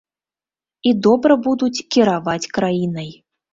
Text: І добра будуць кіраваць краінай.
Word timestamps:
І 0.91 0.93
добра 1.09 1.37
будуць 1.49 1.85
кіраваць 1.99 2.51
краінай. 2.59 3.15